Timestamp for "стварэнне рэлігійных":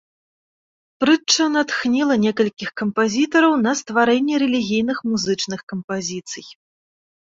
3.85-4.97